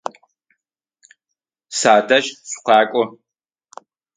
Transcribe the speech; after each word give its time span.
Садэжь 1.79 2.29
шъукъакӏу! 2.49 3.03